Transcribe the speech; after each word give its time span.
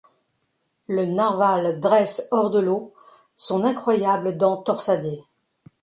Le 0.87 1.05
narval 1.05 1.79
dresse 1.79 2.27
hors 2.31 2.49
de 2.49 2.57
l'eau 2.59 2.91
son 3.35 3.63
incroyable 3.65 4.35
dent 4.35 4.57
torsadée. 4.57 5.23